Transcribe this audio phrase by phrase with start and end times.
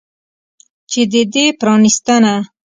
[0.91, 2.33] چې د دې پرانستنه